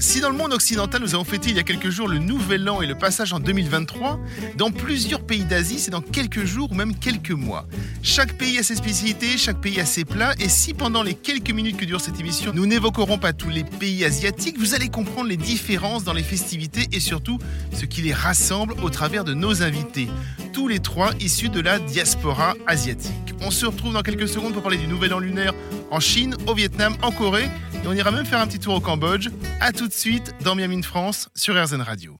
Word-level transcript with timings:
Si 0.00 0.20
dans 0.20 0.30
le 0.30 0.36
monde 0.36 0.52
occidental 0.52 1.02
nous 1.02 1.16
avons 1.16 1.24
fêté 1.24 1.50
il 1.50 1.56
y 1.56 1.58
a 1.58 1.64
quelques 1.64 1.90
jours 1.90 2.06
le 2.06 2.18
Nouvel 2.18 2.68
An 2.70 2.80
et 2.80 2.86
le 2.86 2.94
passage 2.94 3.32
en 3.32 3.40
2023, 3.40 4.20
dans 4.56 4.70
plusieurs 4.70 5.20
pays 5.20 5.44
d'Asie 5.44 5.80
c'est 5.80 5.90
dans 5.90 6.00
quelques 6.00 6.44
jours 6.44 6.70
ou 6.70 6.74
même 6.76 6.94
quelques 6.94 7.32
mois. 7.32 7.66
Chaque 8.00 8.34
pays 8.38 8.56
a 8.58 8.62
ses 8.62 8.76
spécialités, 8.76 9.36
chaque 9.36 9.60
pays 9.60 9.80
a 9.80 9.84
ses 9.84 10.04
plats, 10.04 10.34
et 10.38 10.48
si 10.48 10.74
pendant 10.74 11.02
les 11.02 11.14
quelques 11.14 11.50
minutes 11.50 11.76
que 11.76 11.84
dure 11.84 12.00
cette 12.00 12.20
émission 12.20 12.52
nous 12.54 12.66
n'évoquerons 12.66 13.18
pas 13.18 13.32
tous 13.32 13.48
les 13.48 13.64
pays 13.64 14.04
asiatiques, 14.04 14.58
vous 14.60 14.74
allez 14.74 14.90
comprendre 14.90 15.28
les 15.28 15.36
différences 15.36 16.04
dans 16.04 16.12
les 16.12 16.22
festivités 16.22 16.86
et 16.92 17.00
surtout 17.00 17.38
ce 17.72 17.84
qui 17.84 18.00
les 18.02 18.14
rassemble 18.14 18.74
au 18.80 18.90
travers 18.90 19.24
de 19.24 19.34
nos 19.34 19.64
invités, 19.64 20.08
tous 20.52 20.68
les 20.68 20.78
trois 20.78 21.10
issus 21.18 21.48
de 21.48 21.60
la 21.60 21.80
diaspora 21.80 22.54
asiatique. 22.68 23.34
On 23.40 23.50
se 23.50 23.66
retrouve 23.66 23.92
dans 23.92 24.02
quelques 24.02 24.28
secondes 24.28 24.52
pour 24.52 24.62
parler 24.62 24.78
du 24.78 24.86
Nouvel 24.86 25.12
An 25.14 25.18
lunaire 25.18 25.52
en 25.90 25.98
Chine, 26.00 26.36
au 26.46 26.54
Vietnam, 26.54 26.94
en 27.02 27.10
Corée, 27.10 27.50
et 27.74 27.86
on 27.86 27.92
ira 27.92 28.10
même 28.10 28.24
faire 28.24 28.40
un 28.40 28.46
petit 28.46 28.60
tour 28.60 28.74
au 28.74 28.80
Cambodge. 28.80 29.28
A 29.66 29.72
tout 29.72 29.88
de 29.88 29.94
suite 29.94 30.34
dans 30.42 30.54
Miami 30.54 30.82
France 30.82 31.30
sur 31.34 31.54
RZN 31.54 31.80
Radio. 31.80 32.18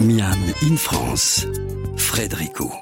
Miam 0.00 0.40
in 0.62 0.76
France, 0.78 1.46
Frédérico. 1.98 2.72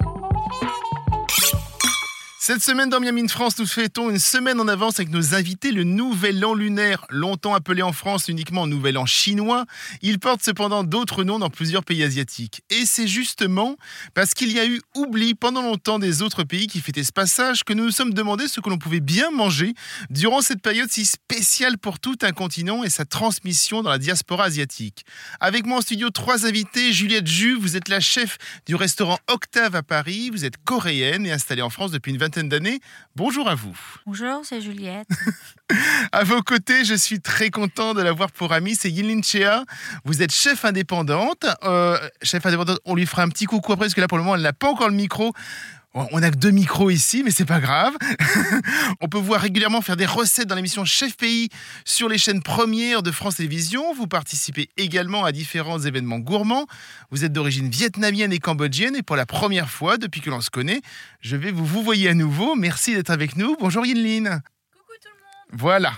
Cette 2.51 2.63
semaine 2.63 2.89
dans 2.89 2.99
Miami 2.99 3.29
France, 3.29 3.57
nous 3.59 3.65
fêtons 3.65 4.09
une 4.09 4.19
semaine 4.19 4.59
en 4.59 4.67
avance 4.67 4.99
avec 4.99 5.09
nos 5.09 5.35
invités 5.35 5.71
le 5.71 5.85
Nouvel 5.85 6.43
An 6.43 6.53
lunaire, 6.53 7.05
longtemps 7.09 7.53
appelé 7.53 7.81
en 7.81 7.93
France 7.93 8.27
uniquement 8.27 8.67
Nouvel 8.67 8.97
An 8.97 9.05
chinois. 9.05 9.65
Il 10.01 10.19
porte 10.19 10.43
cependant 10.43 10.83
d'autres 10.83 11.23
noms 11.23 11.39
dans 11.39 11.49
plusieurs 11.49 11.85
pays 11.85 12.03
asiatiques. 12.03 12.61
Et 12.69 12.85
c'est 12.85 13.07
justement 13.07 13.77
parce 14.15 14.33
qu'il 14.33 14.51
y 14.51 14.59
a 14.59 14.65
eu 14.65 14.81
oubli 14.97 15.33
pendant 15.33 15.61
longtemps 15.61 15.97
des 15.97 16.21
autres 16.21 16.43
pays 16.43 16.67
qui 16.67 16.81
fêtaient 16.81 17.05
ce 17.05 17.13
passage 17.13 17.63
que 17.63 17.71
nous 17.71 17.85
nous 17.85 17.91
sommes 17.91 18.13
demandé 18.13 18.49
ce 18.49 18.59
que 18.59 18.69
l'on 18.69 18.77
pouvait 18.77 18.99
bien 18.99 19.31
manger 19.31 19.73
durant 20.09 20.41
cette 20.41 20.61
période 20.61 20.91
si 20.91 21.05
spéciale 21.05 21.77
pour 21.77 21.99
tout 21.99 22.17
un 22.21 22.33
continent 22.33 22.83
et 22.83 22.89
sa 22.89 23.05
transmission 23.05 23.81
dans 23.81 23.91
la 23.91 23.97
diaspora 23.97 24.43
asiatique. 24.43 25.05
Avec 25.39 25.65
moi 25.65 25.77
en 25.77 25.81
studio, 25.81 26.09
trois 26.09 26.45
invités. 26.45 26.91
Juliette 26.91 27.27
Jus, 27.27 27.55
vous 27.55 27.77
êtes 27.77 27.87
la 27.87 28.01
chef 28.01 28.37
du 28.65 28.75
restaurant 28.75 29.19
Octave 29.29 29.73
à 29.77 29.83
Paris. 29.83 30.31
Vous 30.31 30.43
êtes 30.43 30.57
coréenne 30.65 31.25
et 31.25 31.31
installée 31.31 31.61
en 31.61 31.69
France 31.69 31.91
depuis 31.91 32.11
une 32.11 32.17
vingtaine 32.17 32.40
d'années. 32.49 32.79
Bonjour 33.15 33.49
à 33.49 33.55
vous. 33.55 33.77
Bonjour, 34.05 34.41
c'est 34.43 34.61
Juliette. 34.61 35.07
À 36.11 36.25
vos 36.25 36.41
côtés, 36.41 36.83
je 36.83 36.95
suis 36.95 37.21
très 37.21 37.49
content 37.49 37.93
de 37.93 38.01
l'avoir 38.01 38.31
pour 38.31 38.51
amie, 38.51 38.75
c'est 38.75 38.91
Yinlin 38.91 39.21
Chea. 39.21 39.63
Vous 40.03 40.21
êtes 40.21 40.33
chef 40.33 40.65
indépendante. 40.65 41.45
Euh, 41.63 41.97
chef 42.21 42.45
indépendante, 42.45 42.79
on 42.83 42.95
lui 42.95 43.05
fera 43.05 43.23
un 43.23 43.29
petit 43.29 43.45
coucou 43.45 43.71
après, 43.71 43.85
parce 43.85 43.93
que 43.93 44.01
là, 44.01 44.09
pour 44.09 44.17
le 44.17 44.23
moment, 44.23 44.35
elle 44.35 44.41
n'a 44.41 44.53
pas 44.53 44.67
encore 44.67 44.89
le 44.89 44.95
micro. 44.95 45.33
On 45.93 46.23
a 46.23 46.31
que 46.31 46.37
deux 46.37 46.51
micros 46.51 46.89
ici, 46.89 47.21
mais 47.21 47.31
c'est 47.31 47.43
pas 47.45 47.59
grave. 47.59 47.93
On 49.01 49.09
peut 49.09 49.17
voir 49.17 49.41
régulièrement 49.41 49.81
faire 49.81 49.97
des 49.97 50.05
recettes 50.05 50.47
dans 50.47 50.55
l'émission 50.55 50.85
Chef 50.85 51.17
Pays 51.17 51.49
sur 51.83 52.07
les 52.07 52.17
chaînes 52.17 52.41
premières 52.41 53.03
de 53.03 53.11
France 53.11 53.35
Télévisions. 53.35 53.93
Vous 53.93 54.07
participez 54.07 54.69
également 54.77 55.25
à 55.25 55.33
différents 55.33 55.79
événements 55.79 56.19
gourmands. 56.19 56.65
Vous 57.09 57.25
êtes 57.25 57.33
d'origine 57.33 57.69
vietnamienne 57.69 58.31
et 58.31 58.39
cambodgienne 58.39 58.95
et 58.95 59.03
pour 59.03 59.17
la 59.17 59.25
première 59.25 59.69
fois 59.69 59.97
depuis 59.97 60.21
que 60.21 60.29
l'on 60.29 60.39
se 60.39 60.49
connaît, 60.49 60.81
je 61.19 61.35
vais 61.35 61.51
vous 61.51 61.65
vous 61.65 61.83
voyez 61.83 62.07
à 62.07 62.13
nouveau. 62.13 62.55
Merci 62.55 62.95
d'être 62.95 63.09
avec 63.09 63.35
nous. 63.35 63.57
Bonjour 63.59 63.85
Yinlin. 63.85 64.39
Coucou 64.71 64.93
tout 65.01 65.09
le 65.09 65.21
monde. 65.23 65.40
Voilà. 65.53 65.93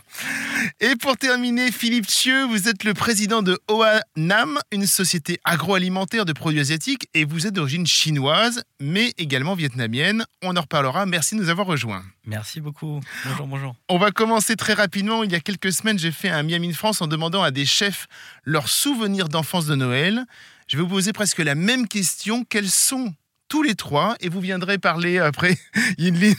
Et 0.80 0.96
pour 0.96 1.18
terminer, 1.18 1.72
Philippe 1.72 2.08
Thieu, 2.08 2.46
vous 2.46 2.68
êtes 2.68 2.84
le 2.84 2.94
président 2.94 3.42
de 3.42 3.60
OANAM, 3.68 4.60
une 4.72 4.88
société 4.88 5.40
agroalimentaire 5.44 6.26
de 6.26 6.34
produits 6.34 6.60
asiatiques, 6.60 7.08
et 7.14 7.26
vous 7.26 7.48
êtes 7.48 7.54
d'origine 7.54 7.86
chinoise, 7.86 8.64
mais 8.80 9.14
également 9.18 9.56
vietnamienne. 9.56 10.26
On 10.42 10.56
en 10.56 10.62
reparlera. 10.62 11.06
Merci 11.06 11.36
de 11.36 11.42
nous 11.42 11.50
avoir 11.50 11.68
rejoints. 11.68 12.04
Merci 12.26 12.62
beaucoup. 12.62 13.02
Bonjour, 13.26 13.48
bonjour. 13.48 13.76
On 13.90 13.98
va 13.98 14.12
commencer 14.12 14.56
très 14.56 14.74
rapidement. 14.74 15.24
Il 15.24 15.32
y 15.32 15.36
a 15.36 15.40
quelques 15.40 15.72
semaines, 15.72 16.00
j'ai 16.00 16.12
fait 16.12 16.30
un 16.30 16.44
Miami 16.44 16.74
France 16.74 17.02
en 17.02 17.08
demandant 17.08 17.44
à 17.44 17.52
des 17.52 17.66
chefs 17.66 18.08
leurs 18.44 18.70
souvenirs 18.70 19.30
d'enfance 19.30 19.66
de 19.66 19.76
Noël. 19.76 20.26
Je 20.68 20.78
vais 20.78 20.84
vous 20.84 20.90
poser 20.90 21.14
presque 21.14 21.40
la 21.40 21.56
même 21.56 21.88
question. 21.88 22.46
Quels 22.46 22.70
sont 22.70 23.14
tous 23.54 23.62
les 23.62 23.76
trois, 23.76 24.16
et 24.20 24.30
vous 24.30 24.40
viendrez 24.40 24.80
parler 24.80 25.20
après, 25.20 25.56
Yinlin, 26.00 26.34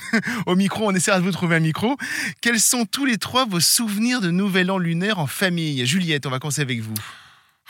au 0.47 0.57
micro, 0.57 0.89
on 0.89 0.93
essaiera 0.97 1.21
de 1.21 1.25
vous 1.25 1.31
trouver 1.31 1.55
un 1.55 1.61
micro. 1.61 1.97
Quels 2.41 2.59
sont 2.59 2.87
tous 2.87 3.05
les 3.05 3.19
trois 3.19 3.47
vos 3.47 3.61
souvenirs 3.61 4.21
de 4.21 4.33
Nouvel 4.33 4.69
An 4.69 4.79
lunaire 4.79 5.21
en 5.21 5.29
famille? 5.29 5.87
Juliette, 5.87 6.27
on 6.27 6.31
va 6.31 6.41
commencer 6.41 6.63
avec 6.63 6.81
vous. 6.81 6.95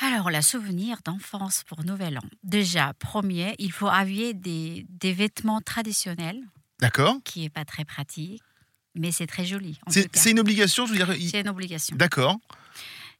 Alors, 0.01 0.31
la 0.31 0.41
souvenir 0.41 0.97
d'enfance 1.05 1.63
pour 1.69 1.85
Nouvel 1.85 2.17
An. 2.17 2.23
Déjà, 2.43 2.95
premier, 2.99 3.55
il 3.59 3.71
faut 3.71 3.87
habiller 3.89 4.33
des, 4.33 4.87
des 4.89 5.13
vêtements 5.13 5.61
traditionnels, 5.61 6.41
D'accord 6.81 7.19
qui 7.23 7.41
n'est 7.43 7.51
pas 7.51 7.67
très 7.67 7.85
pratique, 7.85 8.43
mais 8.95 9.13
c'est 9.13 9.27
très 9.27 9.45
joli. 9.45 9.79
C'est 9.89 10.31
une 10.31 10.41
obligation, 10.41 10.87
je 10.87 10.93
veux 10.93 11.05
dire. 11.05 11.15
C'est 11.31 11.43
une 11.43 11.51
obligation. 11.51 11.95
D'accord. 11.97 12.39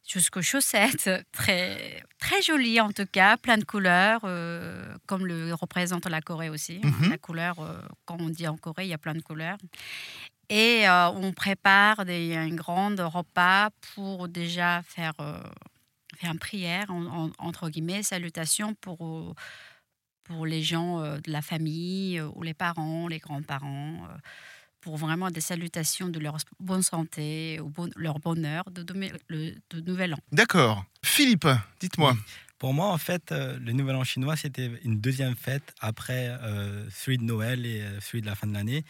Jusqu'aux 0.07 0.41
chaussettes, 0.43 1.09
très, 1.31 2.03
très 2.19 2.41
jolies 2.41 2.79
en 2.79 2.91
tout 2.91 3.07
cas, 3.11 3.37
plein 3.37 3.57
de 3.57 3.63
couleurs, 3.65 4.21
euh, 4.23 4.95
comme 5.07 5.25
le 5.25 5.53
représente 5.55 6.05
la 6.05 6.21
Corée 6.21 6.49
aussi. 6.49 6.79
hein. 6.83 6.91
Mhm. 7.01 7.09
La 7.09 7.17
couleur, 7.17 7.59
euh, 7.59 7.81
quand 8.05 8.17
on 8.21 8.29
dit 8.29 8.47
en 8.47 8.55
Corée, 8.57 8.85
il 8.85 8.89
y 8.89 8.93
a 8.93 8.97
plein 8.99 9.15
de 9.15 9.21
couleurs. 9.21 9.57
Et 10.49 10.87
euh, 10.87 11.09
on 11.09 11.33
prépare 11.33 12.05
des, 12.05 12.35
un 12.35 12.49
grand 12.53 12.95
repas 12.99 13.71
pour 13.95 14.27
déjà 14.27 14.83
faire, 14.83 15.13
faire 16.17 16.31
une 16.31 16.39
prière, 16.39 16.91
en- 16.91 17.25
en- 17.25 17.31
entre 17.39 17.69
guillemets, 17.69 18.03
salutation 18.03 18.75
pour, 18.75 19.33
pour 20.23 20.45
les 20.45 20.61
gens 20.61 20.99
de 21.17 21.31
la 21.31 21.41
famille, 21.41 22.21
ou 22.21 22.43
les 22.43 22.53
parents, 22.53 23.07
les 23.07 23.17
grands-parents. 23.19 24.07
Pour 24.85 24.97
vraiment 24.97 25.31
des 25.31 25.41
salutations 25.41 26.09
de 26.09 26.19
leur 26.19 26.37
bonne 26.59 26.83
santé, 26.83 27.59
ou 27.59 27.69
bon- 27.69 27.89
leur 27.95 28.19
bonheur 28.19 28.63
de, 28.69 28.83
de- 28.83 28.93
le- 29.29 29.55
de 29.71 29.79
Nouvel 29.81 30.13
An. 30.13 30.19
D'accord. 30.31 30.85
Philippe, 31.03 31.47
dites-moi. 31.79 32.15
Pour 32.59 32.71
moi, 32.75 32.87
en 32.93 32.99
fait, 32.99 33.31
euh, 33.31 33.57
le 33.59 33.71
Nouvel 33.73 33.95
An 33.95 34.03
chinois, 34.03 34.35
c'était 34.35 34.69
une 34.83 35.01
deuxième 35.01 35.35
fête 35.35 35.73
après 35.81 36.27
euh, 36.43 36.87
celui 36.91 37.17
de 37.17 37.23
Noël 37.23 37.65
et 37.65 37.81
euh, 37.81 37.99
celui 37.99 38.21
de 38.21 38.27
la 38.27 38.35
fin 38.35 38.45
de 38.45 38.53
l'année. 38.53 38.85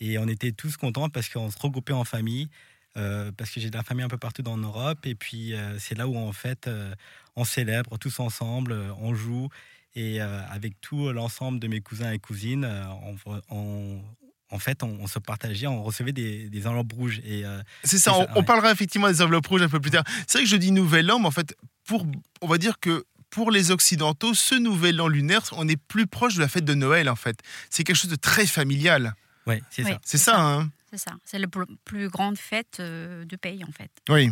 Et 0.00 0.18
on 0.18 0.28
était 0.28 0.52
tous 0.52 0.76
contents 0.76 1.08
parce 1.08 1.30
qu'on 1.30 1.50
se 1.50 1.58
regroupait 1.58 1.94
en 1.94 2.04
famille, 2.04 2.50
euh, 2.98 3.32
parce 3.34 3.50
que 3.50 3.58
j'ai 3.58 3.70
de 3.70 3.76
la 3.78 3.82
famille 3.82 4.04
un 4.04 4.08
peu 4.08 4.18
partout 4.18 4.42
dans 4.42 4.58
l'Europe. 4.58 5.06
Et 5.06 5.14
puis, 5.14 5.54
euh, 5.54 5.78
c'est 5.78 5.96
là 5.96 6.06
où, 6.06 6.16
en 6.18 6.32
fait, 6.32 6.66
euh, 6.66 6.94
on 7.36 7.44
célèbre 7.44 7.96
tous 7.96 8.20
ensemble, 8.20 8.72
euh, 8.72 8.92
on 9.00 9.14
joue. 9.14 9.48
Et 9.94 10.20
euh, 10.20 10.42
avec 10.50 10.78
tout 10.82 11.10
l'ensemble 11.10 11.58
de 11.58 11.68
mes 11.68 11.80
cousins 11.80 12.12
et 12.12 12.18
cousines, 12.18 12.64
euh, 12.64 12.84
on, 13.26 13.40
on- 13.48 14.02
en 14.50 14.58
fait, 14.58 14.82
on, 14.82 14.98
on 15.00 15.06
se 15.06 15.18
partageait, 15.18 15.66
on 15.66 15.82
recevait 15.82 16.12
des, 16.12 16.48
des 16.48 16.66
enveloppes 16.66 16.92
rouges. 16.92 17.20
Et 17.24 17.44
euh, 17.44 17.60
C'est 17.84 17.98
ça, 17.98 18.14
on, 18.14 18.24
ça, 18.24 18.30
on 18.34 18.38
ouais. 18.40 18.44
parlera 18.44 18.72
effectivement 18.72 19.08
des 19.08 19.20
enveloppes 19.22 19.46
rouges 19.46 19.62
un 19.62 19.68
peu 19.68 19.80
plus 19.80 19.90
tard. 19.90 20.04
C'est 20.26 20.38
vrai 20.38 20.44
que 20.44 20.50
je 20.50 20.56
dis 20.56 20.70
Nouvel 20.72 21.10
An, 21.10 21.18
mais 21.18 21.26
en 21.26 21.30
fait, 21.30 21.54
pour, 21.84 22.06
on 22.40 22.46
va 22.46 22.58
dire 22.58 22.78
que 22.80 23.04
pour 23.30 23.50
les 23.50 23.70
Occidentaux, 23.70 24.32
ce 24.34 24.54
Nouvel 24.54 25.00
An 25.00 25.08
lunaire, 25.08 25.42
on 25.52 25.68
est 25.68 25.76
plus 25.76 26.06
proche 26.06 26.36
de 26.36 26.40
la 26.40 26.48
fête 26.48 26.64
de 26.64 26.74
Noël, 26.74 27.08
en 27.10 27.16
fait. 27.16 27.38
C'est 27.68 27.84
quelque 27.84 27.96
chose 27.96 28.10
de 28.10 28.16
très 28.16 28.46
familial. 28.46 29.14
ouais, 29.46 29.62
c'est 29.70 29.84
Oui. 29.84 29.90
ça. 29.90 29.98
C'est 30.04 30.18
ça, 30.18 30.40
hein 30.40 30.70
C'est 30.90 30.98
ça. 30.98 31.12
C'est 31.26 31.38
la 31.38 31.46
pl- 31.46 31.66
plus 31.84 32.08
grande 32.08 32.38
fête 32.38 32.78
euh, 32.80 33.24
du 33.26 33.36
pays, 33.36 33.62
en 33.64 33.72
fait. 33.72 33.90
Oui. 34.08 34.30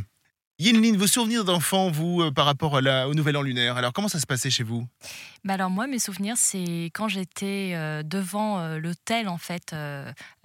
Yinlin, 0.59 0.97
vos 0.97 1.07
souvenirs 1.07 1.45
d'enfant, 1.45 1.91
vous, 1.91 2.23
euh, 2.23 2.31
par 2.31 2.47
rapport 2.47 2.79
à 2.79 2.81
la- 2.81 3.09
au 3.09 3.15
Nouvel 3.15 3.37
An 3.37 3.43
lunaire, 3.43 3.77
alors 3.77 3.93
comment 3.93 4.09
ça 4.09 4.19
se 4.19 4.27
passait 4.27 4.49
chez 4.49 4.65
vous? 4.65 4.89
Bah 5.45 5.53
alors 5.53 5.69
moi, 5.69 5.87
mes 5.87 5.99
souvenirs, 5.99 6.37
c'est 6.39 6.87
quand 6.95 7.09
j'étais 7.09 7.73
euh, 7.75 8.03
devant 8.03 8.59
euh, 8.61 8.79
l'hôtel, 8.79 9.29
en 9.29 9.37
fait, 9.37 9.73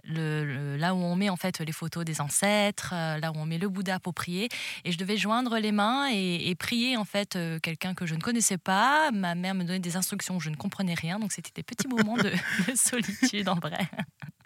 là 0.03 0.93
où 0.93 0.97
on 0.97 1.15
met 1.15 1.29
en 1.29 1.37
fait 1.37 1.59
les 1.61 1.71
photos 1.71 2.03
des 2.03 2.19
ancêtres, 2.19 2.93
là 2.93 3.31
où 3.31 3.37
on 3.37 3.45
met 3.45 3.57
le 3.57 3.69
Bouddha 3.69 3.99
pour 3.99 4.13
prier, 4.13 4.49
et 4.83 4.91
je 4.91 4.97
devais 4.97 5.15
joindre 5.15 5.57
les 5.59 5.71
mains 5.71 6.09
et, 6.11 6.53
prier 6.59 6.97
en 6.97 7.05
fait 7.05 7.37
quelqu'un 7.63 7.93
que 7.93 8.05
je 8.05 8.15
ne 8.15 8.19
connaissais 8.19 8.57
pas. 8.57 9.11
Ma 9.11 9.33
mère 9.35 9.55
me 9.55 9.63
donnait 9.63 9.79
des 9.79 9.95
instructions, 9.95 10.39
je 10.41 10.49
ne 10.49 10.55
comprenais 10.57 10.95
rien, 10.95 11.19
donc 11.19 11.31
c'était 11.31 11.51
des 11.55 11.63
petits 11.63 11.87
moments 11.87 12.17
de, 12.17 12.31
de 12.67 12.75
solitude 12.75 13.47
en 13.47 13.55
vrai. 13.55 13.87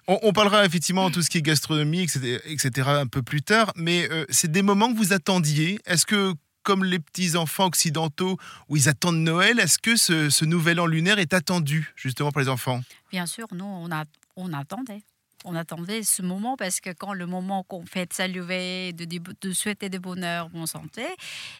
On, 0.07 0.33
parlera 0.33 0.65
effectivement 0.65 1.09
de 1.09 1.15
tout 1.15 1.21
ce 1.21 1.29
qui 1.29 1.39
est 1.39 1.41
gastronomie, 1.41 2.03
etc., 2.03 2.39
etc. 2.45 2.89
un 2.89 3.07
peu 3.07 3.21
plus 3.21 3.41
tard, 3.41 3.71
mais 3.75 4.07
euh, 4.11 4.25
c'est 4.29 4.51
des 4.51 4.61
moments 4.61 4.91
que 4.91 4.97
vous 4.97 5.13
attendiez. 5.13 5.79
Est-ce 5.85 6.05
que, 6.05 6.33
comme 6.63 6.83
les 6.83 6.99
petits-enfants 6.99 7.65
occidentaux, 7.65 8.37
où 8.69 8.77
ils 8.77 8.89
attendent 8.89 9.17
Noël, 9.17 9.59
est-ce 9.59 9.79
que 9.79 9.95
ce, 9.95 10.45
Nouvel 10.45 10.79
An 10.79 10.85
lunaire 10.85 11.19
est 11.19 11.33
attendu, 11.33 11.93
justement, 11.95 12.31
pour 12.31 12.41
les 12.41 12.49
enfants? 12.49 12.81
Bien 13.11 13.25
sûr, 13.25 13.47
nous, 13.51 13.65
on, 13.65 13.91
a, 13.91 14.05
on 14.35 14.53
attendait. 14.53 15.01
On 15.45 15.55
attendait 15.55 16.03
ce 16.03 16.21
moment 16.21 16.57
parce 16.57 16.79
que 16.79 16.89
quand 16.91 17.13
le 17.13 17.25
moment 17.25 17.63
qu'on 17.63 17.85
fait 17.85 18.11
saluer, 18.11 18.91
de, 18.93 19.05
de 19.05 19.53
souhaiter 19.53 19.89
de 19.89 19.97
bonheur, 19.97 20.49
bonne 20.49 20.67
santé, 20.67 21.03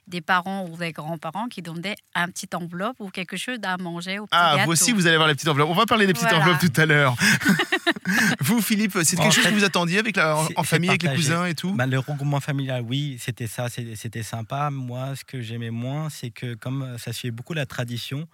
des 0.08 0.22
parents 0.22 0.68
ou 0.68 0.76
des 0.78 0.92
grands-parents 0.92 1.48
qui 1.48 1.62
donnaient 1.62 1.96
un 2.14 2.28
petit 2.28 2.50
enveloppe 2.54 2.98
ou 3.00 3.10
quelque 3.10 3.38
chose 3.38 3.58
à 3.64 3.78
manger 3.78 4.20
au 4.20 4.26
petit 4.26 4.36
Ah, 4.38 4.54
gâteau. 4.58 4.66
vous 4.66 4.72
aussi, 4.74 4.92
vous 4.92 5.06
allez 5.08 5.16
avoir 5.16 5.28
la 5.28 5.36
petite 5.36 5.48
enveloppe. 5.48 5.70
On 5.70 5.74
va 5.74 5.86
parler 5.86 6.08
des 6.08 6.14
petites 6.14 6.28
Voilà. 6.30 6.44
enveloppes 6.44 6.60
tout 6.74 6.82
à 6.82 6.86
l'heure. 6.86 7.16
vous, 8.40 8.62
Philippe, 8.62 8.98
c'est 9.04 9.16
quelque 9.16 9.34
chose 9.34 9.44
fait, 9.44 9.50
que 9.52 9.56
vous 9.56 9.64
attendiez 9.64 10.00
avec 10.00 10.18
la, 10.18 10.38
en, 10.56 10.64
famille, 10.64 10.90
avec 10.90 11.04
les 11.04 11.16
cousins 11.16 11.46
et 11.46 11.56
tout 11.56 11.74
Bah, 11.74 11.86
le 11.86 12.00
regroupement 12.00 12.40
familial, 12.40 12.84
oui, 12.88 13.18
c'était 13.20 13.48
ça, 13.48 13.68
c'était 13.70 14.24
sympa. 14.24 14.70
Moi, 14.70 15.16
ce 15.16 15.24
que 15.24 15.42
j'aimais 15.42 15.72
moins, 15.72 16.10
c'est 16.10 16.30
que 16.30 16.54
comme 16.56 16.98
ça 16.98 17.14
suivait 17.14 17.32
beaucoup 17.32 17.54
la 17.54 17.66
tradition, 17.66 18.28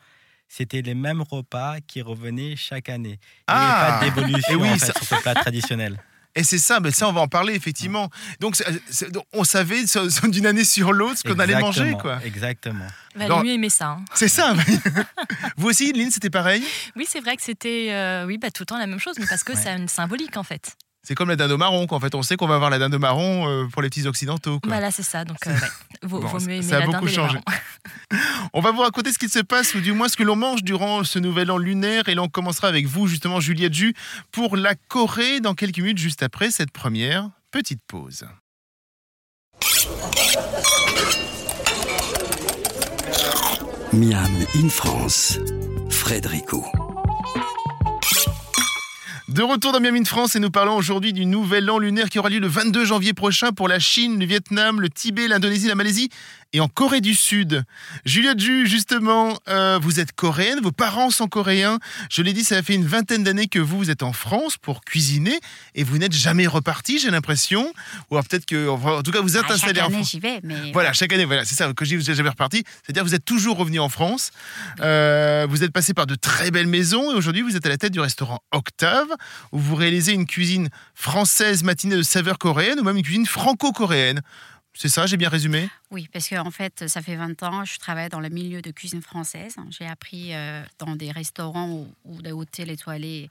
c'était 0.54 0.82
les 0.82 0.96
mêmes 0.96 1.22
repas 1.22 1.76
qui 1.88 2.02
revenaient 2.02 2.56
chaque 2.58 2.90
année. 2.90 3.20
Il 3.48 3.54
n'y 3.54 3.60
Ah 3.60 3.96
avait 3.98 4.10
pas 4.10 4.16
d'évolution 4.16 4.54
Et 4.54 4.56
oui, 4.58 4.70
en 4.70 4.74
fait, 4.78 4.86
ça- 4.88 4.94
sur 4.94 5.04
ce 5.18 5.22
plat 5.22 5.34
traditionnel. 5.34 5.98
Et 6.36 6.44
c'est 6.46 6.58
ça, 6.60 6.80
mais 6.80 6.92
ça, 6.92 7.10
on 7.10 7.12
va 7.14 7.20
en 7.22 7.28
parler 7.28 7.54
effectivement. 7.56 8.10
Donc, 8.40 8.56
c'est- 8.56 8.66
c'est- 8.90 9.12
donc, 9.12 9.26
on 9.34 9.44
savait 9.44 9.84
d'une 10.30 10.46
année 10.46 10.64
sur 10.64 10.94
l'autre 10.94 11.18
ce 11.18 11.24
qu'on 11.24 11.38
allait 11.40 11.60
manger, 11.60 11.82
Exactement, 11.82 12.02
quoi. 12.02 12.26
Exactement. 12.26 12.88
Valait 13.16 13.28
Dans- 13.30 13.44
mieux 13.44 13.52
aimer 13.52 13.70
ça. 13.70 13.88
hein. 13.90 14.06
C'est 14.14 14.30
ça. 14.30 14.54
vous 15.58 15.68
aussi, 15.70 15.92
Lynn, 15.94 16.10
c'était 16.12 16.30
pareil? 16.30 16.64
Oui, 16.96 17.06
c'est 17.08 17.20
vrai 17.20 17.36
que 17.36 17.44
c'était 17.44 17.88
euh, 17.92 18.26
oui, 18.26 18.38
bah, 18.38 18.50
tout 18.52 18.64
le 18.64 18.68
temps 18.68 18.78
la 18.78 18.88
même 18.88 19.00
chose, 19.00 19.16
mais 19.20 19.26
parce 19.28 19.44
que 19.44 19.54
Ouais. 19.54 19.62
ça 19.62 19.72
a 19.74 19.76
une 19.76 19.88
symbolique 19.90 20.38
en 20.38 20.44
fait. 20.44 20.76
C'est 21.04 21.16
comme 21.16 21.30
la 21.30 21.36
dinde 21.36 21.52
au 21.52 21.58
marron, 21.58 21.88
quoi. 21.88 21.98
En 21.98 22.00
fait, 22.00 22.14
on 22.14 22.22
sait 22.22 22.38
qu'on 22.38 22.48
va 22.48 22.56
avoir 22.56 22.70
la 22.70 22.78
dinde 22.78 22.94
au 22.94 23.00
marron 23.00 23.48
euh, 23.48 23.66
pour 23.68 23.82
les 23.82 23.90
petits 23.90 24.06
occidentaux. 24.06 24.60
Quoi. 24.60 24.70
Voilà, 24.72 24.92
c'est 24.92 25.04
ça. 25.04 25.26
Donc, 25.26 25.38
euh, 25.48 25.52
ouais, 25.52 25.60
vaut, 26.04 26.20
Bon, 26.20 26.28
vaut 26.28 26.40
mieux 26.40 26.56
aimer 26.56 26.62
ça 26.62 26.78
a 26.78 26.80
la 26.82 26.86
beaucoup 26.86 27.06
dinde 27.06 27.16
changé. 27.16 27.40
On 28.54 28.62
va 28.62 28.72
vous 28.72 28.82
raconter 28.82 29.12
ce 29.12 29.18
qui 29.18 29.28
se 29.30 29.40
passe, 29.40 29.74
ou 29.74 29.82
du 29.82 29.94
moins 29.94 30.10
ce 30.10 30.16
que 30.16 30.24
l'on 30.24 30.36
mange 30.36 30.64
durant 30.64 31.04
ce 31.04 31.18
nouvel 31.18 31.50
an 31.50 31.58
lunaire. 31.58 32.08
Et 32.08 32.16
là, 32.16 32.22
on 32.22 32.28
commencera 32.28 32.68
avec 32.68 32.86
vous, 32.86 33.08
justement, 33.08 33.40
Juliette 33.40 33.74
Jus, 33.74 33.94
pour 34.32 34.58
la 34.58 34.76
Corée, 34.76 35.40
dans 35.40 35.56
quelques 35.56 35.78
minutes, 35.78 35.98
juste 35.98 36.22
après 36.22 36.52
cette 36.52 36.72
première 36.72 37.30
petite 37.52 37.82
pause. 37.88 38.26
Miam 43.94 44.32
in 44.56 44.70
France, 44.70 45.40
Frédérico. 45.90 46.66
De 49.32 49.44
retour 49.44 49.72
dans 49.72 49.80
Miami 49.80 50.02
de 50.02 50.08
France 50.10 50.36
et 50.36 50.42
nous 50.42 50.52
parlons 50.52 50.76
aujourd'hui 50.76 51.14
du 51.14 51.26
nouvel 51.26 51.70
an 51.70 51.80
lunaire 51.80 52.10
qui 52.10 52.20
aura 52.20 52.28
lieu 52.28 52.40
le 52.40 52.50
22 52.50 52.84
janvier 52.84 53.14
prochain 53.14 53.54
pour 53.54 53.70
la 53.70 53.80
Chine, 53.80 54.20
le 54.20 54.26
Vietnam, 54.26 54.82
le 54.82 54.90
Tibet, 54.90 55.30
l'Indonésie, 55.30 55.70
la 55.70 55.76
Malaisie 55.76 56.10
et 56.54 56.60
en 56.60 56.68
Corée 56.68 57.00
du 57.00 57.16
Sud. 57.16 57.64
Juliette 58.04 58.40
Ju, 58.42 58.68
justement, 58.68 59.40
euh, 59.48 59.80
vous 59.82 60.02
êtes 60.02 60.12
coréenne, 60.12 60.60
vos 60.62 60.74
parents 60.74 61.10
sont 61.12 61.28
coréens. 61.28 61.80
Je 62.10 62.22
l'ai 62.22 62.34
dit, 62.34 62.44
ça 62.44 62.62
fait 62.62 62.74
une 62.74 62.86
vingtaine 62.86 63.24
d'années 63.24 63.48
que 63.48 63.60
vous, 63.60 63.78
vous 63.78 63.90
êtes 63.90 64.04
en 64.04 64.12
France 64.12 64.58
pour 64.58 64.82
cuisiner 64.82 65.40
et 65.76 65.86
vous 65.86 65.98
n'êtes 65.98 66.12
jamais 66.12 66.48
reparti, 66.48 67.00
j'ai 67.00 67.10
l'impression. 67.10 67.72
Ou 68.10 68.16
alors 68.16 68.28
peut-être 68.28 68.46
que, 68.46 68.68
en 68.68 69.02
tout 69.02 69.12
cas, 69.12 69.22
vous 69.22 69.38
êtes 69.38 69.44
Ah, 69.46 69.48
chaque 69.48 69.58
installé 69.60 69.80
en 69.80 69.86
année, 69.86 69.94
France. 69.96 70.12
j'y 70.12 70.20
vais, 70.20 70.42
mais 70.44 70.74
Voilà, 70.74 70.92
chaque 70.92 71.14
année, 71.14 71.24
voilà, 71.24 71.46
c'est 71.46 71.56
ça 71.56 71.72
que 71.72 71.86
je 71.86 71.92
dis, 71.92 71.96
vous 71.96 72.04
n'êtes 72.04 72.18
jamais 72.18 72.30
reparti. 72.30 72.66
C'est-à-dire, 72.84 73.06
vous 73.06 73.16
êtes 73.16 73.24
toujours 73.24 73.56
revenu 73.56 73.80
en 73.80 73.88
France. 73.88 74.32
Euh, 74.82 75.48
vous 75.50 75.64
êtes 75.64 75.72
passé 75.72 75.94
par 75.94 76.06
de 76.06 76.16
très 76.16 76.52
belles 76.52 76.68
maisons 76.68 77.12
et 77.12 77.16
aujourd'hui, 77.16 77.44
vous 77.44 77.56
êtes 77.56 77.66
à 77.66 77.70
la 77.70 77.78
tête 77.78 77.94
du 77.94 78.02
restaurant 78.02 78.40
Octave, 78.52 79.08
où 79.52 79.60
vous 79.60 79.76
réalisez 79.76 80.14
une 80.14 80.26
cuisine 80.26 80.70
française 80.94 81.64
matinée 81.64 81.96
de 81.96 82.04
saveurs 82.04 82.38
coréennes 82.38 82.80
ou 82.80 82.84
même 82.84 82.98
une 82.98 83.04
cuisine 83.04 83.26
franco-coréenne. 83.26 84.22
C'est 84.74 84.88
ça, 84.90 85.06
j'ai 85.06 85.18
bien 85.18 85.30
résumé? 85.30 85.70
Oui, 85.90 86.08
parce 86.14 86.30
qu'en 86.30 86.52
fait, 86.52 86.88
ça 86.88 87.02
fait 87.02 87.16
20 87.16 87.44
ans, 87.44 87.66
je 87.66 87.78
travaille 87.78 88.08
dans 88.08 88.22
le 88.22 88.30
milieu 88.30 88.62
de 88.62 88.72
cuisine 88.72 89.02
française. 89.02 89.56
J'ai 89.70 89.86
appris 89.86 90.34
euh, 90.34 90.64
dans 90.80 90.96
des 90.96 91.12
restaurants 91.12 91.70
ou, 91.70 91.94
ou 92.06 92.22
des 92.22 92.32
hôtels 92.32 92.70
étoilés 92.70 93.30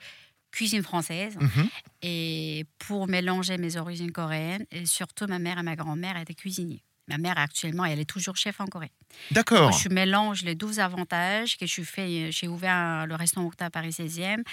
cuisine 0.51 0.83
française. 0.83 1.37
Mhm. 1.41 1.69
Et 2.03 2.67
pour 2.79 3.07
mélanger 3.07 3.57
mes 3.57 3.77
origines 3.77 4.13
coréennes, 4.13 4.67
et 4.71 4.87
surtout 4.87 5.27
ma 5.27 5.39
mère 5.39 5.59
et 5.59 5.63
ma 5.63 5.77
grand-mère 5.77 6.17
étaient 6.17 6.35
cuisiniers. 6.35 6.83
Ma 7.09 7.19
mère, 7.19 7.39
actuellement, 7.39 7.85
elle 7.85 7.99
est 7.99 8.09
toujours 8.09 8.37
chef 8.37 8.61
en 8.61 8.67
Corée. 8.67 8.93
D'accord. 9.33 9.73
Je 9.73 9.89
mélange 9.89 10.43
les 10.43 10.55
12 10.55 10.79
avantages 10.79 11.57
que 11.57 11.67
je 11.67 11.83
fais. 11.83 12.31
J'ai 12.31 12.47
ouvert 12.47 13.05
le 13.07 13.17
restaurant 13.17 13.47
Octa 13.47 13.69
Paris 13.69 13.91
16e 13.91 14.45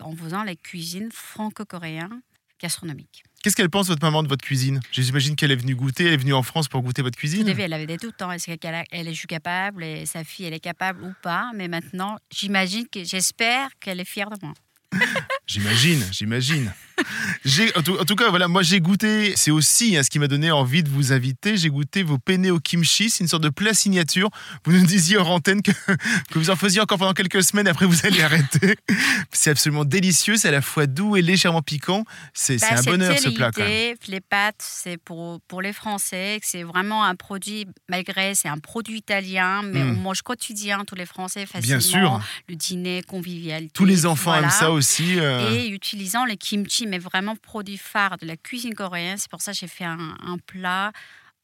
en 0.00 0.14
faisant 0.16 0.42
les 0.44 0.56
cuisines 0.56 1.10
franco-coréennes 1.12 2.20
gastronomiques. 2.60 3.22
Qu'est-ce 3.42 3.54
qu'elle 3.54 3.70
pense, 3.70 3.86
votre 3.88 4.02
maman, 4.02 4.22
de 4.22 4.28
votre 4.28 4.44
cuisine? 4.44 4.80
J'imagine 4.90 5.36
qu'elle 5.36 5.52
est 5.52 5.56
venue 5.56 5.76
goûter, 5.76 6.06
elle 6.06 6.14
est 6.14 6.16
venue 6.16 6.32
en 6.34 6.42
France 6.42 6.68
pour 6.68 6.82
goûter 6.82 7.02
votre 7.02 7.16
cuisine. 7.18 7.44
début, 7.44 7.60
elle 7.62 7.72
avait 7.72 7.86
des 7.86 7.96
doutes. 7.96 8.20
hein. 8.22 8.32
Est-ce 8.32 8.52
qu'elle 8.56 8.74
a- 8.74 8.84
elle 8.90 9.06
est 9.08 9.14
juste 9.14 9.26
capable 9.26 9.84
et 9.84 10.04
sa 10.06 10.24
fille, 10.24 10.46
elle 10.46 10.54
est 10.54 10.60
capable 10.60 11.04
ou 11.04 11.12
pas? 11.22 11.50
Mais 11.54 11.68
maintenant, 11.68 12.16
j'imagine 12.30 12.88
que 12.88 13.04
j'espère 13.04 13.68
qu'elle 13.78 14.00
est 14.00 14.04
fière 14.08 14.30
de 14.30 14.36
moi. 14.42 14.54
J'imagine, 15.46 16.02
j'imagine. 16.12 16.72
J'ai- 17.44 17.76
En, 17.76 17.82
tout- 17.82 17.98
en 17.98 18.04
tout 18.04 18.16
cas, 18.16 18.30
voilà, 18.30 18.48
moi 18.48 18.62
j'ai 18.62 18.80
goûté, 18.80 19.34
c'est 19.36 19.50
aussi 19.50 19.96
hein, 19.96 20.02
ce 20.02 20.10
qui 20.10 20.18
m'a 20.18 20.28
donné 20.28 20.50
envie 20.50 20.82
de 20.82 20.88
vous 20.88 21.12
inviter, 21.12 21.56
j'ai 21.56 21.68
goûté 21.68 22.02
vos 22.02 22.18
penne 22.18 22.48
au 22.50 22.58
kimchi, 22.60 23.10
c'est 23.10 23.22
une 23.24 23.28
sorte 23.28 23.42
de 23.42 23.48
plat 23.48 23.74
signature. 23.74 24.30
Vous 24.64 24.72
nous 24.72 24.86
disiez 24.86 25.16
hors 25.16 25.30
antenne 25.30 25.62
que, 25.62 25.70
que 26.30 26.38
vous 26.38 26.50
en 26.50 26.56
faisiez 26.56 26.80
encore 26.80 26.98
pendant 26.98 27.12
quelques 27.12 27.42
semaines, 27.42 27.68
après 27.68 27.86
vous 27.86 28.06
allez 28.06 28.22
arrêter. 28.22 28.76
C'est 29.32 29.50
absolument 29.50 29.84
délicieux, 29.84 30.36
c'est 30.36 30.48
à 30.48 30.52
la 30.52 30.62
fois 30.62 30.86
doux 30.86 31.16
et 31.16 31.22
légèrement 31.22 31.62
piquant. 31.62 32.04
C'est 32.32 32.60
Bah, 32.60 32.68
un 32.78 32.82
bonheur 32.82 33.18
ce 33.18 33.28
plat 33.28 33.50
quand 33.52 33.62
même. 33.62 33.94
Les 34.08 34.20
pâtes, 34.20 34.56
c'est 34.60 34.96
pour, 34.96 35.40
pour 35.42 35.60
les 35.62 35.72
Français. 35.72 36.38
C'est 36.42 36.62
vraiment 36.62 37.04
un 37.04 37.14
produit, 37.14 37.66
malgré 37.88 38.34
c'est 38.34 38.48
un 38.48 38.58
produit 38.58 38.98
italien, 38.98 39.62
mais 39.62 39.82
Mm. 39.82 39.90
on 39.90 40.00
mange 40.00 40.22
quotidien, 40.22 40.84
tous 40.86 40.94
les 40.94 41.06
Français, 41.06 41.44
facilement. 41.46 41.66
Bien 41.66 41.80
sûr, 41.80 42.20
Le 42.48 42.54
dîner, 42.56 43.02
convivialité. 43.06 43.72
tous 43.74 43.84
les 43.84 44.06
enfants 44.06 44.30
voilà. 44.30 44.44
aiment 44.46 44.50
ça 44.52 44.70
aussi. 44.70 45.18
euh, 45.18 45.50
Et 45.52 45.68
utilisant 45.68 46.24
le 46.24 46.34
kimchi, 46.34 46.85
mais 46.88 46.98
vraiment 46.98 47.36
produit 47.36 47.76
phare 47.78 48.16
de 48.18 48.26
la 48.26 48.36
cuisine 48.36 48.74
coréenne. 48.74 49.18
C'est 49.18 49.30
pour 49.30 49.42
ça 49.42 49.52
que 49.52 49.58
j'ai 49.58 49.68
fait 49.68 49.84
un, 49.84 50.16
un 50.22 50.38
plat 50.38 50.92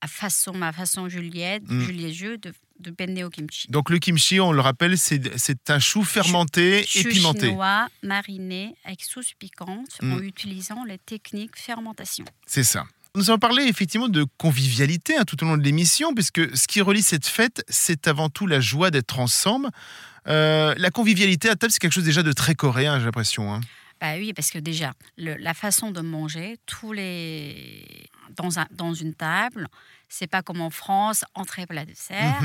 à 0.01 0.09
façon, 0.09 0.53
ma 0.53 0.73
façon 0.73 1.09
Juliette, 1.09 1.63
Mm. 1.69 1.81
Juliette 1.83 2.13
Jeu, 2.15 2.37
de, 2.39 2.53
de 2.81 2.91
penne 2.91 3.23
au 3.23 3.31
kimchi. 3.31 3.69
Donc 3.69 3.89
le 3.89 3.99
kimchi, 4.01 4.41
on 4.41 4.51
le 4.51 4.61
rappelle, 4.61 4.99
c'est 4.99 5.71
un 5.71 5.79
chou 5.79 6.03
fermenté 6.03 6.81
et 6.81 6.87
Chou 7.03 7.09
pimenté. 7.09 7.49
chinois 7.51 7.87
mariné 8.03 8.75
avec 8.85 9.03
sauce 9.03 9.33
piquante 9.39 9.99
Mm. 10.03 10.13
en 10.15 10.19
utilisant 10.19 10.85
les 10.85 10.99
techniques 10.99 11.57
fermentation. 11.57 12.25
C'est 12.47 12.65
ça. 12.65 12.85
Nous 13.15 13.29
allons 13.31 13.39
parler 13.39 13.65
effectivement 13.65 14.09
de 14.09 14.25
convivialité 14.39 15.17
hein, 15.19 15.25
tout 15.25 15.41
au 15.45 15.47
long 15.47 15.57
de 15.59 15.63
l'émission, 15.63 16.15
puisque 16.15 16.57
ce 16.57 16.67
qui 16.67 16.81
relie 16.81 17.03
cette 17.03 17.27
fête, 17.27 17.63
c'est 17.69 18.09
avant 18.09 18.29
tout 18.31 18.47
la 18.47 18.59
joie 18.59 18.91
d'être 18.91 19.19
ensemble. 19.21 19.69
Euh, 20.29 20.75
la 20.79 20.91
convivialité 20.91 21.49
à 21.49 21.55
table, 21.57 21.71
c'est 21.73 21.79
quelque 21.79 21.93
chose 21.93 22.05
déjà 22.05 22.23
de 22.23 22.33
très 22.33 22.55
coréen, 22.55 22.99
j'ai 22.99 23.05
l'impression. 23.05 23.53
hein. 23.55 23.61
Bah 24.03 24.15
oui, 24.17 24.33
parce 24.33 24.51
que 24.51 24.59
déjà, 24.59 24.93
le- 25.17 25.37
la 25.37 25.55
façon 25.55 25.93
de 25.93 26.01
manger, 26.01 26.57
tous 26.67 26.93
les 26.93 28.05
dans, 28.37 28.59
un, 28.59 28.67
dans 28.73 28.93
une 28.95 29.15
table, 29.15 29.69
c'est 30.09 30.27
pas 30.27 30.43
comme 30.43 30.61
en 30.61 30.71
France, 30.71 31.25
entrée, 31.35 31.67
plat, 31.69 31.85
dessert. 31.85 32.43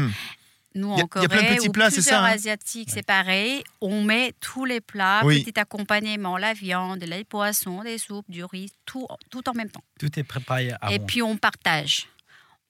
Nous, 0.76 0.94
Il 0.94 1.00
y 1.00 1.02
a- 1.02 1.04
en 1.04 1.06
a 1.06 1.08
plein 1.08 1.24
de 1.26 1.28
Corée, 1.28 1.56
petits 1.56 1.70
ou 1.70 1.72
plats, 1.72 1.90
c'est 1.90 1.96
plusieurs 1.96 2.22
ça, 2.22 2.28
hein 2.28 2.32
asiatiques, 2.34 2.90
c'est 2.92 3.02
pareil. 3.06 3.64
On 3.82 4.04
met 4.04 4.34
tous 4.40 4.66
les 4.66 4.82
plats, 4.82 5.22
Oui. 5.26 5.44
petit 5.44 5.60
accompagnement, 5.60 6.38
la 6.38 6.54
viande, 6.54 7.02
les 7.04 7.24
poissons, 7.24 7.82
des 7.84 7.98
soupes, 7.98 8.30
du 8.30 8.44
riz, 8.44 8.72
tout, 8.86 9.08
tout 9.32 9.50
en 9.50 9.54
même 9.56 9.72
temps. 9.72 9.84
Tout 10.00 10.20
est 10.20 10.24
préparé 10.24 10.74
à 10.80 10.92
Et 10.94 11.00
puis 11.00 11.24
on 11.24 11.38
partage. 11.38 12.08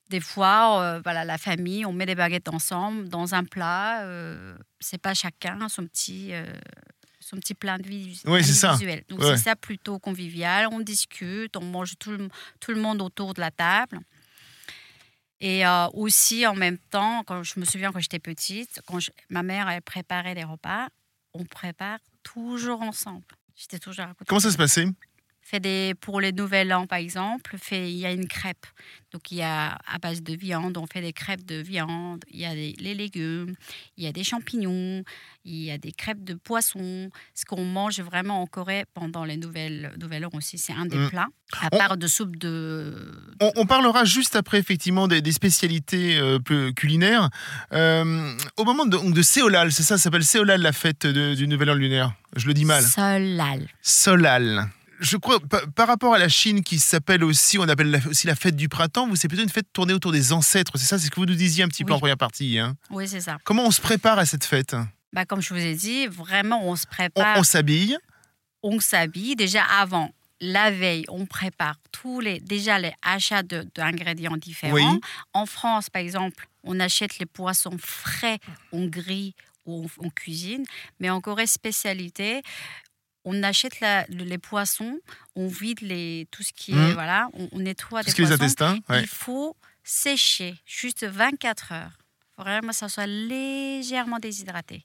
Des 0.08 0.20
fois, 0.20 0.80
euh, 0.80 1.00
voilà, 1.04 1.26
la 1.26 1.36
famille, 1.36 1.84
on 1.84 1.92
met 1.92 2.06
des 2.06 2.14
baguettes 2.14 2.48
ensemble 2.48 3.10
dans 3.10 3.34
un 3.34 3.44
plat. 3.44 4.04
euh, 4.04 4.56
c'est 4.80 4.96
pas 5.02 5.12
chacun 5.12 5.68
son 5.68 5.84
petit, 5.86 6.28
euh, 6.32 6.46
son 7.28 7.36
petit 7.36 7.54
plat 7.54 7.74
individu- 7.76 8.20
Oui, 8.26 8.42
c'est 8.44 8.52
ça. 8.54 8.72
individuel. 8.72 9.04
Donc 9.08 9.20
Ouais. 9.20 9.36
c'est 9.36 9.42
ça 9.44 9.56
plutôt 9.56 9.98
convivial. 9.98 10.68
On 10.72 10.80
discute, 10.80 11.56
on 11.56 11.64
mange 11.64 11.94
tout 11.98 12.10
le, 12.10 12.28
tout 12.60 12.72
le 12.72 12.80
monde 12.80 13.02
autour 13.02 13.34
de 13.34 13.40
la 13.40 13.50
table. 13.50 14.00
Et 15.40 15.64
euh, 15.66 15.86
aussi, 15.94 16.46
en 16.46 16.54
même 16.54 16.78
temps, 16.78 17.22
quand 17.24 17.42
je 17.44 17.60
me 17.60 17.64
souviens 17.64 17.92
quand 17.92 18.00
j'étais 18.00 18.18
petite, 18.18 18.80
quand 18.86 18.98
je- 18.98 19.10
ma 19.28 19.42
mère 19.42 19.68
elle 19.68 19.82
préparait 19.82 20.34
les 20.34 20.44
repas, 20.44 20.88
on 21.34 21.44
prépare 21.44 21.98
toujours 22.22 22.82
ensemble. 22.82 23.24
J'étais 23.54 23.78
toujours 23.78 24.04
à 24.06 24.08
côté. 24.14 24.24
Comment 24.26 24.40
ça 24.40 24.50
se 24.50 24.56
passait? 24.56 24.86
Fait 25.50 25.60
des, 25.60 25.94
pour 25.98 26.20
les 26.20 26.32
nouvel 26.32 26.70
an, 26.74 26.86
par 26.86 26.98
exemple, 26.98 27.56
fait, 27.58 27.90
il 27.90 27.96
y 27.96 28.04
a 28.04 28.12
une 28.12 28.28
crêpe. 28.28 28.66
Donc, 29.14 29.30
il 29.32 29.38
y 29.38 29.42
a 29.42 29.78
à 29.90 29.98
base 29.98 30.22
de 30.22 30.34
viande, 30.36 30.76
on 30.76 30.86
fait 30.86 31.00
des 31.00 31.14
crêpes 31.14 31.46
de 31.46 31.54
viande. 31.62 32.22
Il 32.30 32.38
y 32.40 32.44
a 32.44 32.54
des, 32.54 32.74
les 32.78 32.94
légumes, 32.94 33.54
il 33.96 34.04
y 34.04 34.06
a 34.06 34.12
des 34.12 34.24
champignons, 34.24 35.02
il 35.46 35.54
y 35.62 35.70
a 35.70 35.78
des 35.78 35.92
crêpes 35.92 36.22
de 36.22 36.34
poisson. 36.34 37.08
Ce 37.34 37.46
qu'on 37.46 37.64
mange 37.64 37.98
vraiment 38.00 38.42
en 38.42 38.46
Corée 38.46 38.84
pendant 38.92 39.24
les 39.24 39.38
nouvelles, 39.38 39.92
nouvel 39.98 40.26
an 40.26 40.30
aussi, 40.34 40.58
c'est 40.58 40.74
un 40.74 40.84
des 40.84 40.98
Mm. 40.98 41.08
plats. 41.08 41.28
À 41.62 41.68
On- 41.72 41.78
part 41.78 41.96
de 41.96 42.06
soupe 42.08 42.36
de. 42.36 43.10
on, 43.40 43.50
on 43.56 43.64
parlera 43.64 44.04
juste 44.04 44.36
après 44.36 44.58
effectivement 44.58 45.08
des, 45.08 45.22
des 45.22 45.32
spécialités 45.32 46.18
euh, 46.18 46.38
culinaires. 46.76 47.30
Euh, 47.72 48.34
au 48.58 48.64
moment 48.64 48.84
de, 48.84 48.90
donc, 48.90 49.14
de 49.14 49.22
Séolal, 49.22 49.72
c'est 49.72 49.82
ça, 49.82 49.96
ça 49.96 50.02
s'appelle 50.04 50.24
Séolal 50.24 50.60
la 50.60 50.72
fête 50.72 51.06
de- 51.06 51.34
du 51.34 51.48
Nouvel 51.48 51.70
An 51.70 51.74
lunaire. 51.74 52.12
Je 52.36 52.46
le 52.46 52.52
dis 52.52 52.66
mal. 52.66 52.82
Solal. 52.82 53.66
Solal. 53.80 54.68
Je 55.00 55.16
crois, 55.16 55.38
pa- 55.40 55.66
par 55.74 55.86
rapport 55.86 56.14
à 56.14 56.18
la 56.18 56.28
Chine 56.28 56.62
qui 56.62 56.78
s'appelle 56.78 57.22
aussi, 57.24 57.58
on 57.58 57.68
appelle 57.68 57.90
la- 57.90 58.06
aussi 58.08 58.26
la 58.26 58.34
fête 58.34 58.56
du 58.56 58.68
printemps, 58.68 59.06
vous 59.06 59.16
c'est 59.16 59.28
plutôt 59.28 59.42
une 59.44 59.48
fête 59.48 59.66
tournée 59.72 59.92
autour 59.92 60.12
des 60.12 60.32
ancêtres, 60.32 60.72
c'est 60.76 60.84
ça, 60.86 60.98
c'est 60.98 61.06
ce 61.06 61.10
que 61.10 61.16
vous 61.20 61.26
nous 61.26 61.34
disiez 61.34 61.62
un 61.64 61.68
petit 61.68 61.84
peu 61.84 61.92
en 61.92 61.98
première 61.98 62.16
partie. 62.16 62.58
hein. 62.58 62.74
Oui, 62.90 63.06
c'est 63.08 63.20
ça. 63.20 63.38
Comment 63.44 63.64
on 63.66 63.70
se 63.70 63.80
prépare 63.80 64.18
à 64.18 64.26
cette 64.26 64.44
fête? 64.44 64.74
Bah, 65.12 65.24
comme 65.24 65.40
je 65.40 65.54
vous 65.54 65.60
ai 65.60 65.74
dit, 65.74 66.06
vraiment, 66.06 66.66
on 66.68 66.76
se 66.76 66.86
prépare. 66.86 67.38
on 67.38 67.42
s'habille, 67.42 67.96
on 68.62 68.80
s'habille 68.80 69.36
déjà 69.36 69.62
avant. 69.64 70.10
la 70.40 70.70
veille, 70.70 71.04
on 71.08 71.26
prépare 71.26 71.74
tous 71.90 72.20
les, 72.20 72.38
déjà 72.38 72.78
les 72.78 72.92
achats 73.02 73.42
de- 73.42 73.66
d'ingrédients 73.74 74.36
différents. 74.36 74.72
Oui. 74.74 75.00
En 75.32 75.46
France, 75.46 75.90
par 75.90 76.00
exemple, 76.00 76.46
on 76.62 76.78
achète 76.78 77.18
les 77.18 77.26
poissons 77.26 77.76
frais, 77.80 78.38
on 78.70 78.86
grille 78.86 79.34
ou 79.66 79.88
on, 80.00 80.06
on 80.06 80.10
cuisine. 80.10 80.64
Mais 81.00 81.10
en 81.10 81.20
Corée, 81.20 81.48
spécialité, 81.48 82.42
on 83.28 83.42
achète 83.42 83.80
la- 83.80 84.04
les 84.08 84.38
poissons, 84.38 84.98
on 85.36 85.46
vide 85.48 85.80
les, 85.82 86.26
tout 86.30 86.42
ce 86.42 86.52
qui 86.52 86.72
est, 86.72 86.74
Mhm. 86.74 86.92
voilà, 86.94 87.28
on, 87.34 87.48
on 87.52 87.58
nettoie 87.58 88.00
Tout 88.00 88.06
des 88.06 88.10
ce 88.10 88.16
qui 88.16 88.22
est 88.22 88.24
les 88.24 88.28
poissons. 88.36 88.42
intestins. 88.44 88.78
ouais. 88.88 89.00
Il 89.02 89.06
faut 89.06 89.56
sécher 89.84 90.54
juste 90.66 91.04
24 91.06 91.72
heures. 91.72 91.92
Faut 92.36 92.42
Vraiment, 92.42 92.72
ça 92.72 92.88
soit 92.88 93.06
légèrement 93.06 94.18
déshydraté. 94.18 94.84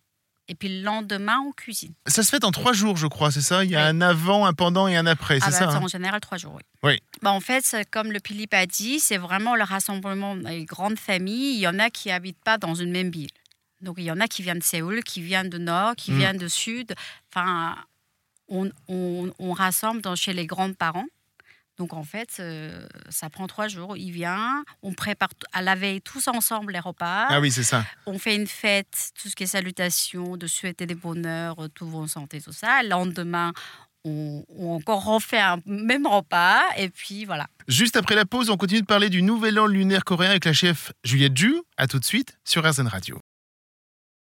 Et 0.49 0.55
puis 0.55 0.67
le 0.67 0.83
lendemain, 0.83 1.39
on 1.39 1.51
cuisine. 1.53 1.93
Ça 2.07 2.21
se 2.21 2.29
fait 2.29 2.43
en 2.43 2.51
trois 2.51 2.73
jours, 2.73 2.97
je 2.97 3.07
crois, 3.07 3.31
c'est 3.31 3.41
ça? 3.41 3.63
Il 3.63 3.71
y 3.71 3.75
a 3.77 3.83
Oui. 3.83 3.89
un 3.89 4.01
avant, 4.01 4.45
un 4.45 4.53
pendant 4.53 4.87
et 4.89 4.95
un 4.97 5.05
après, 5.05 5.39
c'est 5.39 5.45
Ah 5.45 5.51
bah, 5.51 5.57
ça 5.57 5.69
c'est 5.71 5.77
hein? 5.77 5.81
en 5.83 5.87
général 5.87 6.19
trois 6.19 6.37
jours, 6.37 6.55
oui. 6.55 6.61
Oui. 6.83 6.99
Bah, 7.21 7.31
en 7.31 7.39
fait, 7.39 7.63
c'est 7.65 7.89
comme 7.89 8.11
le 8.11 8.19
Philippe 8.25 8.53
a 8.53 8.65
dit, 8.65 8.99
c'est 8.99 9.17
vraiment 9.17 9.55
le 9.55 9.63
rassemblement 9.63 10.35
des 10.35 10.65
grandes 10.65 10.99
familles. 10.99 11.53
Il 11.55 11.59
y 11.59 11.67
en 11.67 11.79
a 11.79 11.89
qui 11.89 12.11
habitent 12.11 12.43
pas 12.43 12.57
dans 12.57 12.75
une 12.75 12.91
même 12.91 13.09
ville. 13.09 13.29
Donc 13.79 13.95
il 13.97 14.03
y 14.03 14.11
en 14.11 14.19
a 14.19 14.27
qui 14.27 14.41
viennent 14.43 14.59
de 14.59 14.63
Séoul, 14.63 15.03
qui 15.03 15.21
viennent 15.21 15.49
de 15.49 15.57
Nord, 15.57 15.95
qui 15.95 16.11
Mm. 16.11 16.17
viennent 16.17 16.37
de 16.37 16.47
Sud. 16.49 16.93
Enfin, 17.29 17.75
on, 18.47 18.69
on- 18.87 19.31
on 19.39 19.51
rassemble 19.53 20.01
dans, 20.01 20.15
chez 20.15 20.33
les 20.33 20.45
grands-parents. 20.45 21.05
Donc 21.77 21.93
en 21.93 22.03
fait, 22.03 22.29
euh, 22.39 22.87
ça 23.09 23.31
prend 23.31 23.47
trois 23.47 23.67
jours. 23.67 23.97
Il 23.97 24.11
vient, 24.11 24.63
on 24.83 24.93
prépare 24.93 25.29
à 25.53 25.63
la 25.63 25.73
veille 25.73 26.01
tous 26.01 26.27
ensemble 26.27 26.71
les 26.73 26.79
repas. 26.79 27.25
Ah 27.29 27.39
oui, 27.41 27.51
c'est 27.51 27.63
ça. 27.63 27.83
On 28.05 28.19
fait 28.19 28.35
une 28.35 28.45
fête, 28.45 29.09
tout 29.19 29.27
ce 29.27 29.35
qui 29.35 29.43
est 29.43 29.47
salutations, 29.47 30.37
de 30.37 30.45
souhaiter 30.45 30.85
des 30.85 30.93
bonheurs, 30.93 31.63
euh, 31.63 31.67
tout 31.69 31.87
en 31.95 32.05
santé, 32.05 32.39
tout 32.41 32.51
ça. 32.51 32.83
Le 32.83 32.89
lendemain, 32.89 33.53
on, 34.05 34.45
on 34.49 34.75
encore 34.75 35.03
refait 35.03 35.39
un 35.39 35.57
même 35.65 36.05
repas. 36.05 36.61
Et 36.77 36.89
puis 36.89 37.25
voilà. 37.25 37.47
Juste 37.67 37.95
après 37.95 38.13
la 38.13 38.25
pause, 38.25 38.51
on 38.51 38.57
continue 38.57 38.81
de 38.81 38.85
parler 38.85 39.09
du 39.09 39.23
nouvel 39.23 39.57
an 39.57 39.65
lunaire 39.65 40.03
coréen 40.05 40.29
avec 40.29 40.45
la 40.45 40.53
chef 40.53 40.91
Juliette 41.03 41.35
Ju. 41.35 41.55
À 41.77 41.87
tout 41.87 41.97
de 41.97 42.05
suite 42.05 42.37
sur 42.45 42.63
RZN 42.69 42.85
Radio. 42.87 43.19